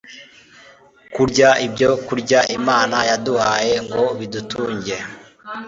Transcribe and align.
kurya 1.13 1.49
ibyokurya 1.65 2.39
Imana 2.57 2.97
yaduhaye 3.09 3.73
ngo 3.85 4.03
bidutunge! 4.17 4.95